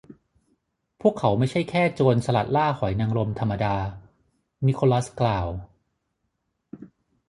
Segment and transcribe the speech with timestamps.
[1.01, 3.75] พวกเขาไม่ใช่แค่ โจรสลัดล่าหอยนางรมธรรมดา
[4.65, 5.47] นิโคลัสกล่าว